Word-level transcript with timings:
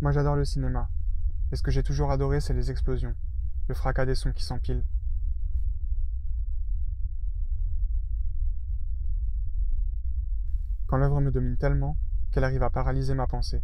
Moi 0.00 0.12
j'adore 0.12 0.36
le 0.36 0.44
cinéma. 0.44 0.88
Et 1.50 1.56
ce 1.56 1.62
que 1.62 1.70
j'ai 1.72 1.82
toujours 1.82 2.12
adoré, 2.12 2.40
c'est 2.40 2.54
les 2.54 2.70
explosions, 2.70 3.14
le 3.66 3.74
fracas 3.74 4.06
des 4.06 4.14
sons 4.14 4.32
qui 4.32 4.44
s'empilent. 4.44 4.84
Quand 10.86 10.98
l'œuvre 10.98 11.20
me 11.20 11.32
domine 11.32 11.56
tellement 11.56 11.96
qu'elle 12.30 12.44
arrive 12.44 12.62
à 12.62 12.70
paralyser 12.70 13.14
ma 13.14 13.26
pensée. 13.26 13.62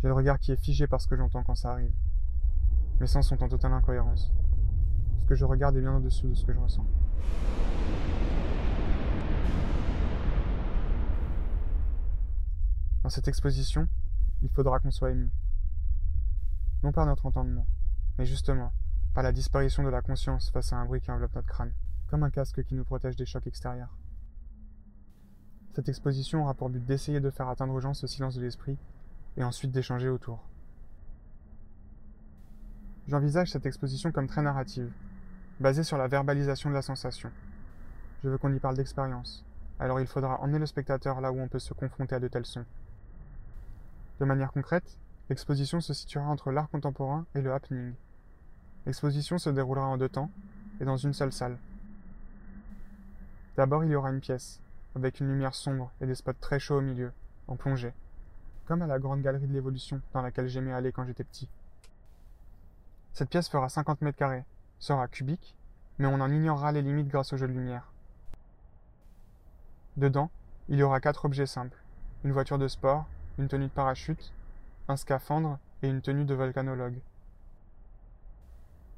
J'ai 0.00 0.08
le 0.08 0.14
regard 0.14 0.38
qui 0.38 0.52
est 0.52 0.56
figé 0.56 0.86
par 0.86 1.00
ce 1.00 1.08
que 1.08 1.16
j'entends 1.16 1.44
quand 1.44 1.54
ça 1.54 1.70
arrive. 1.72 1.92
Mes 3.00 3.06
sens 3.06 3.28
sont 3.28 3.42
en 3.42 3.48
totale 3.48 3.72
incohérence. 3.72 4.32
Ce 5.20 5.24
que 5.24 5.34
je 5.34 5.44
regarde 5.44 5.76
est 5.76 5.80
bien 5.80 5.96
au-dessous 5.96 6.28
de 6.28 6.34
ce 6.34 6.44
que 6.44 6.52
je 6.52 6.58
ressens. 6.58 6.86
Dans 13.02 13.10
cette 13.10 13.28
exposition, 13.28 13.88
il 14.42 14.50
faudra 14.50 14.80
qu'on 14.80 14.90
soit 14.90 15.12
ému. 15.12 15.30
Non 16.82 16.92
par 16.92 17.06
notre 17.06 17.26
entendement, 17.26 17.66
mais 18.18 18.26
justement 18.26 18.72
par 19.14 19.22
la 19.22 19.32
disparition 19.32 19.82
de 19.82 19.90
la 19.90 20.00
conscience 20.00 20.50
face 20.50 20.72
à 20.72 20.76
un 20.76 20.86
bruit 20.86 21.00
qui 21.00 21.10
enveloppe 21.10 21.34
notre 21.34 21.48
crâne, 21.48 21.72
comme 22.08 22.22
un 22.22 22.30
casque 22.30 22.64
qui 22.64 22.74
nous 22.74 22.84
protège 22.84 23.16
des 23.16 23.26
chocs 23.26 23.46
extérieurs. 23.46 23.94
Cette 25.74 25.88
exposition 25.88 26.42
aura 26.42 26.54
pour 26.54 26.70
but 26.70 26.84
d'essayer 26.84 27.20
de 27.20 27.30
faire 27.30 27.48
atteindre 27.48 27.74
aux 27.74 27.80
gens 27.80 27.94
ce 27.94 28.06
silence 28.06 28.36
de 28.36 28.42
l'esprit 28.42 28.78
et 29.36 29.44
ensuite 29.44 29.70
d'échanger 29.70 30.08
autour. 30.08 30.42
J'envisage 33.06 33.50
cette 33.50 33.66
exposition 33.66 34.12
comme 34.12 34.28
très 34.28 34.42
narrative, 34.42 34.90
basée 35.60 35.84
sur 35.84 35.98
la 35.98 36.08
verbalisation 36.08 36.70
de 36.70 36.74
la 36.74 36.82
sensation. 36.82 37.30
Je 38.22 38.28
veux 38.28 38.38
qu'on 38.38 38.52
y 38.52 38.60
parle 38.60 38.76
d'expérience, 38.76 39.44
alors 39.78 40.00
il 40.00 40.06
faudra 40.06 40.40
emmener 40.40 40.58
le 40.58 40.66
spectateur 40.66 41.20
là 41.20 41.32
où 41.32 41.40
on 41.40 41.48
peut 41.48 41.58
se 41.58 41.74
confronter 41.74 42.14
à 42.14 42.20
de 42.20 42.28
tels 42.28 42.46
sons. 42.46 42.64
De 44.22 44.24
manière 44.24 44.52
concrète, 44.52 44.98
l'exposition 45.30 45.80
se 45.80 45.92
situera 45.92 46.26
entre 46.26 46.52
l'art 46.52 46.70
contemporain 46.70 47.26
et 47.34 47.40
le 47.40 47.52
happening. 47.52 47.92
L'exposition 48.86 49.36
se 49.36 49.50
déroulera 49.50 49.86
en 49.86 49.96
deux 49.96 50.08
temps 50.08 50.30
et 50.80 50.84
dans 50.84 50.96
une 50.96 51.12
seule 51.12 51.32
salle. 51.32 51.58
D'abord, 53.56 53.82
il 53.82 53.90
y 53.90 53.96
aura 53.96 54.12
une 54.12 54.20
pièce, 54.20 54.60
avec 54.94 55.18
une 55.18 55.26
lumière 55.26 55.56
sombre 55.56 55.90
et 56.00 56.06
des 56.06 56.14
spots 56.14 56.34
très 56.34 56.60
chauds 56.60 56.76
au 56.76 56.80
milieu, 56.80 57.10
en 57.48 57.56
plongée, 57.56 57.92
comme 58.64 58.82
à 58.82 58.86
la 58.86 59.00
grande 59.00 59.22
galerie 59.22 59.48
de 59.48 59.52
l'évolution 59.52 60.00
dans 60.12 60.22
laquelle 60.22 60.46
j'aimais 60.46 60.72
aller 60.72 60.92
quand 60.92 61.04
j'étais 61.04 61.24
petit. 61.24 61.48
Cette 63.14 63.28
pièce 63.28 63.48
fera 63.48 63.68
50 63.68 64.02
mètres 64.02 64.18
carrés, 64.18 64.44
sera 64.78 65.08
cubique, 65.08 65.56
mais 65.98 66.06
on 66.06 66.20
en 66.20 66.30
ignorera 66.30 66.70
les 66.70 66.82
limites 66.82 67.08
grâce 67.08 67.32
au 67.32 67.36
jeu 67.36 67.48
de 67.48 67.54
lumière. 67.54 67.90
Dedans, 69.96 70.30
il 70.68 70.78
y 70.78 70.84
aura 70.84 71.00
quatre 71.00 71.24
objets 71.24 71.46
simples. 71.46 71.82
Une 72.22 72.30
voiture 72.30 72.58
de 72.60 72.68
sport, 72.68 73.08
une 73.38 73.48
tenue 73.48 73.66
de 73.66 73.70
parachute, 73.70 74.32
un 74.88 74.96
scaphandre 74.96 75.58
et 75.82 75.88
une 75.88 76.02
tenue 76.02 76.24
de 76.24 76.34
volcanologue. 76.34 77.00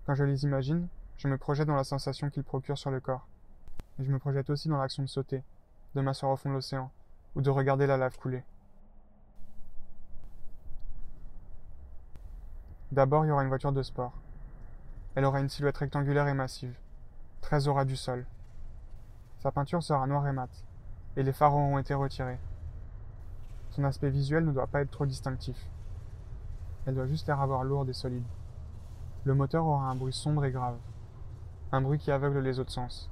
Quand 0.07 0.15
je 0.15 0.25
les 0.25 0.45
imagine, 0.45 0.89
je 1.17 1.29
me 1.29 1.39
projette 1.39 1.69
dans 1.69 1.77
la 1.77 1.85
sensation 1.85 2.31
qu'ils 2.31 2.45
procurent 2.45 2.79
sur 2.79 2.91
le 2.91 3.01
corps. 3.01 3.27
Et 3.99 4.05
je 4.05 4.11
me 4.11 4.19
projette 4.19 4.51
aussi 4.51 4.69
dans 4.69 4.79
l'action 4.79 5.03
de 5.03 5.09
sauter, 5.09 5.43
de 5.95 6.01
m'asseoir 6.01 6.33
au 6.33 6.37
fond 6.37 6.51
de 6.51 6.55
l'océan, 6.55 6.91
ou 7.37 7.43
de 7.43 7.51
regarder 7.51 7.87
la 7.87 7.97
lave 7.97 8.19
couler. 8.19 8.45
D'abord, 12.93 13.25
il 13.25 13.29
y 13.29 13.31
aura 13.31 13.43
une 13.43 13.49
voiture 13.49 13.73
de 13.73 13.83
sport. 13.83 14.13
Elle 15.15 15.25
aura 15.25 15.41
une 15.41 15.49
silhouette 15.49 15.79
rectangulaire 15.79 16.29
et 16.29 16.35
massive, 16.35 16.77
très 17.41 17.69
aura 17.69 17.85
du 17.85 17.97
sol. 17.97 18.27
Sa 19.39 19.53
peinture 19.53 19.83
sera 19.83 20.07
noire 20.07 20.27
et 20.27 20.33
mat, 20.33 20.51
et 21.17 21.23
les 21.23 21.33
phares 21.33 21.55
auront 21.55 21.79
été 21.79 21.95
retirés. 21.95 22.39
Son 23.75 23.83
aspect 23.83 24.09
visuel 24.09 24.45
ne 24.45 24.53
doit 24.53 24.69
pas 24.69 24.83
être 24.83 24.93
trop 24.93 25.05
distinctif. 25.05 25.57
Elle 26.87 26.95
doit 26.95 27.09
juste 27.09 27.27
l'air 27.27 27.41
avoir 27.41 27.65
lourde 27.65 27.89
et 27.89 27.93
solide. 27.93 28.23
Le 29.25 29.35
moteur 29.35 29.67
aura 29.67 29.91
un 29.91 29.97
bruit 29.97 30.13
sombre 30.13 30.45
et 30.45 30.53
grave, 30.53 30.77
un 31.73 31.81
bruit 31.81 31.99
qui 31.99 32.13
aveugle 32.13 32.39
les 32.39 32.61
autres 32.61 32.71
sens. 32.71 33.11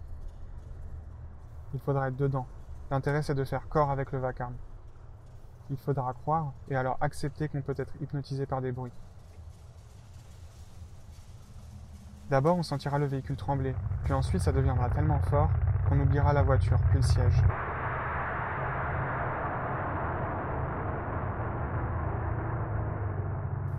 Il 1.75 1.81
faudra 1.81 2.09
être 2.09 2.17
dedans. 2.17 2.47
L'intérêt 2.93 3.23
c'est 3.23 3.35
de 3.35 3.43
faire 3.43 3.69
corps 3.69 3.91
avec 3.91 4.13
le 4.13 4.21
vacarme. 4.21 4.55
Il 5.69 5.77
faudra 5.77 6.13
croire 6.13 6.53
et 6.69 6.77
alors 6.77 6.97
accepter 7.01 7.49
qu'on 7.49 7.63
peut 7.63 7.75
être 7.77 7.95
hypnotisé 8.01 8.47
par 8.47 8.61
des 8.61 8.71
bruits. 8.71 8.93
D'abord, 12.31 12.57
on 12.57 12.63
sentira 12.63 13.01
le 13.01 13.07
véhicule 13.07 13.37
trembler, 13.37 13.75
puis 14.05 14.13
ensuite 14.13 14.43
ça 14.43 14.53
deviendra 14.53 14.91
tellement 14.91 15.19
fort 15.19 15.51
qu'on 15.89 15.99
oubliera 15.99 16.33
la 16.33 16.45
voiture, 16.45 16.79
puis 16.91 16.99
le 16.99 17.03
siège. 17.03 17.43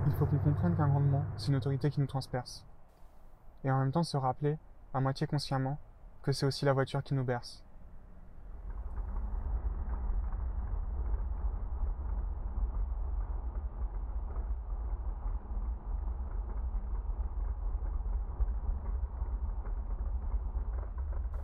Il 0.05 0.11
faut 0.13 0.25
qu'on 0.25 0.37
comprenne 0.37 0.75
qu'un 0.75 0.87
grandement, 0.89 1.23
c'est 1.37 1.47
une 1.47 1.55
autorité 1.55 1.89
qui 1.89 2.01
nous 2.01 2.07
transperce. 2.07 2.65
Et 3.63 3.71
en 3.71 3.79
même 3.79 3.91
temps 3.91 4.03
se 4.03 4.17
rappeler, 4.17 4.57
à 4.93 4.99
moitié 4.99 5.27
consciemment, 5.27 5.79
que 6.21 6.31
c'est 6.31 6.45
aussi 6.45 6.65
la 6.65 6.73
voiture 6.73 7.01
qui 7.01 7.13
nous 7.13 7.23
berce. 7.23 7.63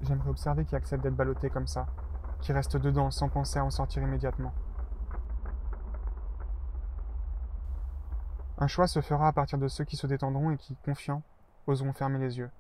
J'aimerais 0.02 0.30
observer 0.30 0.66
qui 0.66 0.76
accepte 0.76 1.04
d'être 1.04 1.16
ballotté 1.16 1.50
comme 1.50 1.68
ça, 1.68 1.88
qui 2.42 2.52
reste 2.52 2.78
dedans 2.78 3.10
sans 3.12 3.30
penser 3.30 3.60
à 3.60 3.66
en 3.66 3.70
sortir 3.70 4.04
immédiatement. 4.04 4.54
Un 8.62 8.68
choix 8.68 8.88
se 8.88 9.00
fera 9.00 9.30
à 9.30 9.32
partir 9.32 9.58
de 9.58 9.70
ceux 9.70 9.86
qui 9.86 9.96
se 9.96 10.06
détendront 10.06 10.52
et 10.52 10.58
qui, 10.58 10.76
confiants, 10.84 11.24
oseront 11.66 11.94
fermer 11.94 12.20
les 12.20 12.40
yeux. 12.40 12.52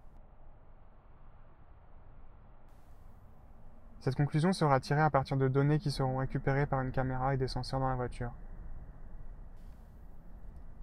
Cette 4.00 4.16
conclusion 4.16 4.54
sera 4.54 4.80
tirée 4.80 5.02
à 5.02 5.10
partir 5.10 5.36
de 5.36 5.50
données 5.50 5.78
qui 5.78 5.92
seront 5.92 6.18
récupérées 6.18 6.66
par 6.66 6.80
une 6.80 6.94
caméra 6.94 7.34
et 7.34 7.38
des 7.38 7.50
senseurs 7.50 7.82
dans 7.82 7.90
la 7.90 7.96
voiture. 7.96 8.32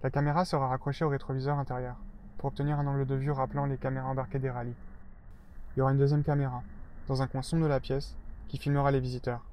La 0.03 0.11
caméra 0.11 0.45
sera 0.45 0.67
raccrochée 0.67 1.03
au 1.03 1.09
rétroviseur 1.09 1.57
intérieur, 1.57 1.95
pour 2.37 2.49
obtenir 2.49 2.79
un 2.79 2.85
angle 2.85 3.07
de 3.07 3.15
vue 3.15 3.31
rappelant 3.31 3.65
les 3.65 3.77
caméras 3.77 4.09
embarquées 4.09 4.37
des 4.37 4.51
rallyes. 4.51 4.75
Il 5.75 5.79
y 5.79 5.81
aura 5.81 5.93
une 5.93 5.97
deuxième 5.97 6.23
caméra, 6.23 6.61
dans 7.07 7.23
un 7.23 7.27
coin 7.27 7.41
sombre 7.41 7.63
de 7.63 7.69
la 7.69 7.79
pièce, 7.79 8.15
qui 8.47 8.59
filmera 8.59 8.91
les 8.91 8.99
visiteurs. 8.99 9.43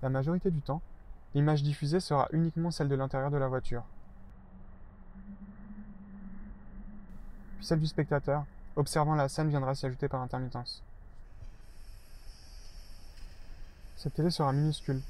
La 0.00 0.08
majorité 0.08 0.50
du 0.50 0.62
temps, 0.62 0.80
l'image 1.34 1.62
diffusée 1.62 2.00
sera 2.00 2.28
uniquement 2.32 2.70
celle 2.70 2.88
de 2.88 2.94
l'intérieur 2.94 3.30
de 3.30 3.36
la 3.36 3.48
voiture. 3.48 3.82
Puis 7.56 7.66
celle 7.66 7.80
du 7.80 7.86
spectateur, 7.86 8.44
observant 8.76 9.14
la 9.14 9.28
scène, 9.28 9.48
viendra 9.48 9.74
s'y 9.74 9.86
ajouter 9.86 10.08
par 10.08 10.22
intermittence. 10.22 10.82
Cette 13.96 14.14
télé 14.14 14.30
sera 14.30 14.52
minuscule, 14.52 15.00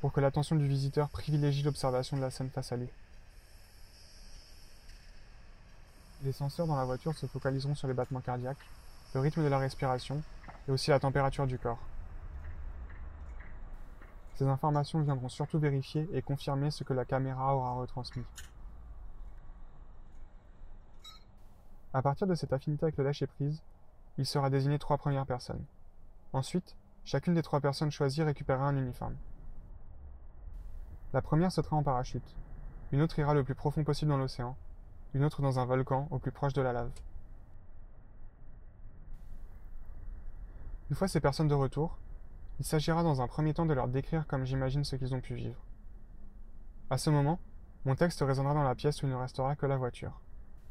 pour 0.00 0.12
que 0.12 0.20
l'attention 0.20 0.56
du 0.56 0.66
visiteur 0.66 1.08
privilégie 1.08 1.62
l'observation 1.62 2.16
de 2.16 2.22
la 2.22 2.30
scène 2.30 2.50
face 2.50 2.72
à 2.72 2.76
lui. 2.76 2.88
Les 6.22 6.32
senseurs 6.32 6.66
dans 6.66 6.76
la 6.76 6.84
voiture 6.84 7.14
se 7.14 7.26
focaliseront 7.26 7.74
sur 7.74 7.86
les 7.86 7.94
battements 7.94 8.20
cardiaques, 8.20 8.56
le 9.14 9.20
rythme 9.20 9.44
de 9.44 9.48
la 9.48 9.58
respiration 9.58 10.22
et 10.66 10.72
aussi 10.72 10.90
la 10.90 10.98
température 10.98 11.46
du 11.46 11.58
corps. 11.58 11.78
Ces 14.34 14.46
informations 14.48 15.00
viendront 15.00 15.28
surtout 15.28 15.58
vérifier 15.58 16.08
et 16.12 16.22
confirmer 16.22 16.70
ce 16.70 16.82
que 16.82 16.92
la 16.92 17.04
caméra 17.04 17.54
aura 17.54 17.74
retransmis. 17.74 18.24
À 21.92 22.02
partir 22.02 22.26
de 22.26 22.34
cette 22.34 22.52
affinité 22.52 22.84
avec 22.84 22.96
le 22.96 23.04
lâcher-prise, 23.04 23.62
il 24.18 24.26
sera 24.26 24.50
désigné 24.50 24.80
trois 24.80 24.98
premières 24.98 25.26
personnes. 25.26 25.64
Ensuite, 26.32 26.76
chacune 27.04 27.34
des 27.34 27.42
trois 27.42 27.60
personnes 27.60 27.92
choisies 27.92 28.24
récupérera 28.24 28.66
un 28.66 28.76
uniforme. 28.76 29.16
La 31.12 31.22
première 31.22 31.52
sautera 31.52 31.76
en 31.76 31.84
parachute, 31.84 32.34
une 32.90 33.02
autre 33.02 33.20
ira 33.20 33.34
le 33.34 33.44
plus 33.44 33.54
profond 33.54 33.84
possible 33.84 34.10
dans 34.10 34.16
l'océan, 34.16 34.56
une 35.14 35.22
autre 35.22 35.42
dans 35.42 35.60
un 35.60 35.64
volcan 35.64 36.08
au 36.10 36.18
plus 36.18 36.32
proche 36.32 36.52
de 36.54 36.62
la 36.62 36.72
lave. 36.72 36.90
Une 40.90 40.96
fois 40.96 41.06
ces 41.06 41.20
personnes 41.20 41.48
de 41.48 41.54
retour, 41.54 41.98
il 42.60 42.64
s'agira 42.64 43.02
dans 43.02 43.20
un 43.20 43.26
premier 43.26 43.52
temps 43.52 43.66
de 43.66 43.74
leur 43.74 43.88
décrire 43.88 44.26
comme 44.26 44.44
j'imagine 44.44 44.84
ce 44.84 44.96
qu'ils 44.96 45.14
ont 45.14 45.20
pu 45.20 45.34
vivre. 45.34 45.64
À 46.90 46.98
ce 46.98 47.10
moment, 47.10 47.40
mon 47.84 47.96
texte 47.96 48.20
résonnera 48.20 48.54
dans 48.54 48.62
la 48.62 48.74
pièce 48.74 49.02
où 49.02 49.06
il 49.06 49.12
ne 49.12 49.16
restera 49.16 49.56
que 49.56 49.66
la 49.66 49.76
voiture. 49.76 50.20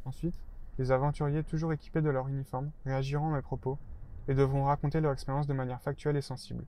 Ensuite, 0.05 0.39
les 0.79 0.91
aventuriers, 0.91 1.43
toujours 1.43 1.73
équipés 1.73 2.01
de 2.01 2.09
leur 2.09 2.27
uniforme, 2.27 2.71
réagiront 2.85 3.33
à 3.33 3.35
mes 3.35 3.41
propos 3.41 3.77
et 4.27 4.33
devront 4.33 4.63
raconter 4.63 5.01
leur 5.01 5.11
expérience 5.11 5.47
de 5.47 5.53
manière 5.53 5.81
factuelle 5.81 6.17
et 6.17 6.21
sensible. 6.21 6.65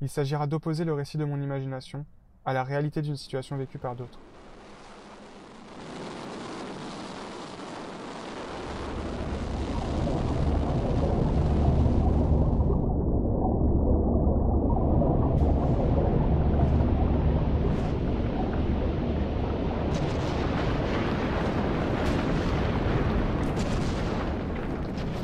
Il 0.00 0.08
s'agira 0.08 0.46
d'opposer 0.46 0.84
le 0.84 0.94
récit 0.94 1.18
de 1.18 1.24
mon 1.24 1.40
imagination 1.40 2.04
à 2.44 2.52
la 2.52 2.64
réalité 2.64 3.02
d'une 3.02 3.16
situation 3.16 3.56
vécue 3.56 3.78
par 3.78 3.96
d'autres. 3.96 4.18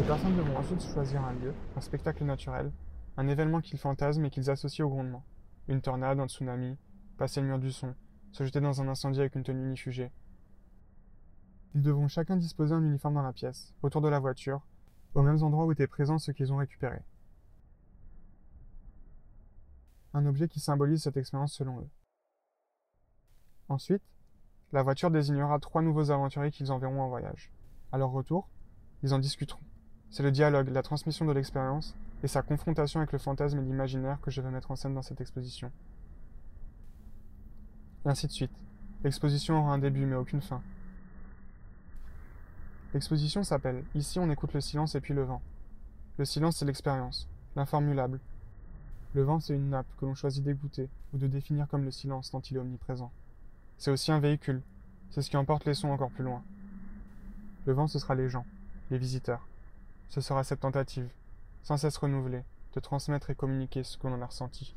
Ces 0.03 0.09
personnes 0.09 0.37
devront 0.37 0.59
ensuite 0.59 0.83
choisir 0.83 1.23
un 1.23 1.33
lieu, 1.35 1.55
un 1.77 1.81
spectacle 1.81 2.25
naturel, 2.25 2.73
un 3.17 3.29
événement 3.29 3.61
qu'ils 3.61 3.79
fantasment 3.79 4.25
et 4.25 4.31
qu'ils 4.31 4.51
associent 4.51 4.85
au 4.85 4.89
grondement. 4.89 5.25
Une 5.69 5.81
tornade, 5.81 6.19
un 6.19 6.27
tsunami, 6.27 6.77
passer 7.19 7.41
le 7.41 7.47
mur 7.47 7.61
du 7.61 7.71
son, 7.71 7.95
se 8.33 8.43
jeter 8.43 8.61
dans 8.61 8.81
un 8.81 8.89
incendie 8.89 9.21
avec 9.21 9.37
une 9.37 9.45
tenue 9.45 9.65
unifugée. 9.65 10.11
Ils 11.77 11.83
devront 11.83 12.09
chacun 12.09 12.37
disposer 12.37 12.75
un 12.75 12.83
uniforme 12.83 13.15
dans 13.15 13.23
la 13.23 13.33
pièce, 13.33 13.77
autour 13.81 14.01
de 14.01 14.09
la 14.09 14.19
voiture, 14.19 14.67
aux 15.15 15.23
mêmes 15.23 15.41
endroits 15.41 15.67
où 15.67 15.71
étaient 15.71 15.87
présents 15.87 16.19
ceux 16.19 16.33
qu'ils 16.33 16.53
ont 16.53 16.57
récupérés. 16.57 17.05
Un 20.15 20.27
objet 20.27 20.49
qui 20.49 20.59
symbolise 20.59 21.05
cette 21.05 21.17
expérience 21.17 21.53
selon 21.53 21.79
eux. 21.79 21.91
Ensuite, 23.69 24.03
la 24.73 24.83
voiture 24.83 25.13
désignera 25.13 25.61
trois 25.61 25.81
nouveaux 25.81 26.11
aventuriers 26.11 26.51
qu'ils 26.51 26.73
enverront 26.73 27.03
en 27.03 27.09
voyage. 27.09 27.53
À 27.93 27.99
leur 27.99 28.11
retour, 28.11 28.49
ils 29.05 29.15
en 29.15 29.21
discuteront. 29.21 29.63
C'est 30.13 30.23
le 30.23 30.31
dialogue, 30.31 30.69
la 30.69 30.83
transmission 30.83 31.25
de 31.25 31.33
l'expérience 31.33 31.97
et 32.23 32.29
sa 32.29 32.43
confrontation 32.43 33.01
avec 33.01 33.13
le 33.13 33.19
fantasme 33.19 33.59
et 33.59 33.63
l'imaginaire 33.63 34.21
que 34.21 34.31
je 34.31 34.43
vais 34.43 34.51
mettre 34.51 34.71
en 34.71 34.77
scène 34.77 34.93
dans 34.93 35.01
cette 35.01 35.23
exposition. 35.23 35.73
Et 38.05 38.11
ainsi 38.11 38.27
de 38.27 38.33
suite. 38.33 38.53
L'exposition 39.05 39.59
aura 39.59 39.73
un 39.73 39.79
début 39.79 40.05
mais 40.05 40.15
aucune 40.15 40.43
fin. 40.43 40.61
L'exposition 42.93 43.43
s'appelle 43.43 43.85
Ici 43.95 44.19
on 44.19 44.31
écoute 44.31 44.53
le 44.53 44.61
silence 44.61 44.95
et 44.95 45.01
puis 45.01 45.15
le 45.15 45.23
vent. 45.23 45.41
Le 46.19 46.27
silence 46.27 46.59
c'est 46.59 46.67
l'expérience, 46.67 47.27
l'informulable. 47.57 48.21
Le 49.15 49.23
vent 49.23 49.41
c'est 49.41 49.55
une 49.55 49.71
nappe 49.71 49.87
que 49.99 50.05
l'on 50.05 50.15
choisit 50.15 50.45
d'écouter 50.45 50.91
ou 51.15 51.17
de 51.17 51.27
définir 51.27 51.67
comme 51.69 51.85
le 51.85 51.91
silence 51.91 52.31
tant 52.31 52.43
il 52.51 52.59
est 52.59 52.61
omniprésent. 52.61 53.11
C'est 53.79 53.91
aussi 53.91 54.13
un 54.13 54.21
véhicule, 54.21 54.61
c'est 55.09 55.23
ce 55.23 55.31
qui 55.31 55.39
emporte 55.39 55.65
les 55.65 55.73
sons 55.73 55.89
encore 55.89 56.11
plus 56.11 56.25
loin. 56.25 56.43
Le 57.65 57.73
vent 57.73 57.87
ce 57.87 57.99
sera 57.99 58.15
les 58.15 58.29
gens, 58.29 58.45
les 58.91 58.99
visiteurs. 58.99 59.49
Ce 60.13 60.21
sera 60.21 60.45
cette 60.45 60.61
tentative, 60.61 61.09
sans 61.63 61.79
cesse 61.79 61.97
renouvelée, 61.97 62.45
de 62.75 62.81
transmettre 62.81 63.31
et 63.31 63.35
communiquer 63.35 63.83
ce 63.83 63.97
que 63.97 64.09
l'on 64.09 64.21
a 64.21 64.27
ressenti. 64.27 64.75